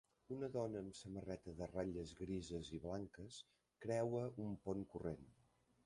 Una 0.35 0.47
dona 0.53 0.79
amb 0.83 0.95
samarreta 0.99 1.53
de 1.59 1.67
ratlles 1.73 2.15
grises 2.23 2.73
i 2.79 2.83
blanques 2.87 3.39
creua 3.87 4.27
un 4.49 4.61
pont 4.67 4.87
corrent. 4.97 5.31